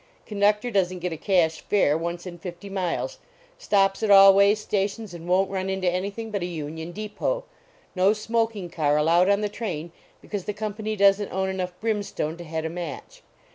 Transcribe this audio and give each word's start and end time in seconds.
Conductor 0.25 0.71
doesn 0.71 0.97
t 0.97 0.99
get 0.99 1.13
a 1.13 1.15
cash 1.15 1.61
fare 1.61 1.95
once 1.95 2.25
in 2.25 2.39
fifty 2.39 2.71
miles. 2.71 3.19
Stops 3.59 4.01
at 4.01 4.09
all 4.09 4.33
way 4.33 4.55
stations 4.55 5.13
and 5.13 5.27
won 5.27 5.45
t 5.45 5.51
run 5.53 5.69
into 5.69 5.87
anything 5.87 6.31
but 6.31 6.41
a 6.41 6.45
union 6.47 6.91
depot. 6.91 7.43
No 7.95 8.11
smoking 8.13 8.67
car 8.71 8.97
allowed 8.97 9.29
on 9.29 9.41
the 9.41 9.47
train 9.47 9.91
because 10.19 10.45
the 10.45 10.53
company 10.53 10.95
doesn 10.95 11.27
t 11.27 11.31
own 11.31 11.49
enough 11.49 11.79
brimstone 11.79 12.35
to 12.37 12.43
head 12.43 12.65
a 12.65 12.67
match. 12.71 13.21